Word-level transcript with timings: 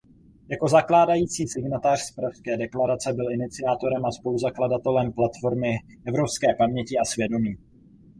Jako 0.49 0.67
zakládající 0.67 1.47
signatář 1.47 2.11
Pražské 2.15 2.57
deklarace 2.57 3.13
byl 3.13 3.31
iniciátorem 3.31 4.05
a 4.05 4.11
spoluzakladatelem 4.11 5.11
Platformy 5.13 5.69
evropské 6.07 6.47
paměti 6.57 6.97
a 6.97 7.05
svědomí. 7.05 7.57